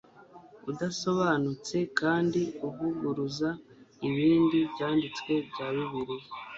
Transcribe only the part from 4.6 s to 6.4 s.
byanditswe bya bibiliya